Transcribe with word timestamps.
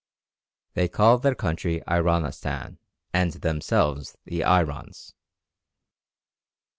They 0.73 0.87
call 0.87 1.19
their 1.19 1.35
country 1.35 1.83
Ironistan, 1.87 2.79
and 3.13 3.33
themselves 3.33 4.17
the 4.25 4.43
Irons. 4.43 5.13